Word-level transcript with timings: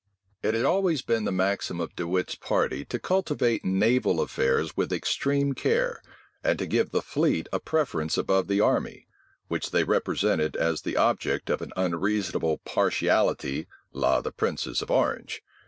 * 0.21 0.41
Temple, 0.41 0.41
vol. 0.41 0.41
i. 0.41 0.41
p. 0.41 0.45
75. 0.47 0.49
It 0.49 0.57
had 0.57 0.65
always 0.65 1.01
been 1.19 1.25
the 1.25 1.31
maxim 1.43 1.79
of 1.79 1.95
De 1.95 2.07
Wit's 2.07 2.33
party 2.33 2.83
to 2.85 2.97
cultivate 2.97 3.63
naval 3.63 4.19
affairs 4.19 4.75
with 4.75 4.91
extreme 4.91 5.53
care, 5.53 6.01
and 6.43 6.57
to 6.57 6.65
give 6.65 6.89
the 6.89 7.03
fleet 7.03 7.47
a 7.53 7.59
preference 7.59 8.17
above 8.17 8.47
the 8.47 8.59
army, 8.61 9.05
which 9.47 9.69
they 9.69 9.83
represented 9.83 10.55
as 10.55 10.81
the 10.81 10.97
object 10.97 11.51
of 11.51 11.61
an 11.61 11.71
unreasonable 11.77 12.57
partiality 12.65 13.67
la 13.93 14.21
the 14.21 14.31
princes 14.31 14.81
of 14.81 14.89
Orange. 14.89 15.43